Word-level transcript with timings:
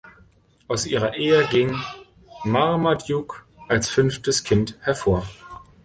Aus 0.67 0.87
ihrer 0.87 1.13
Ehe 1.15 1.45
ging 1.51 1.77
Marmaduke 2.43 3.43
als 3.67 3.87
fünftes 3.87 4.43
Kind 4.43 4.75
hervor. 4.81 5.27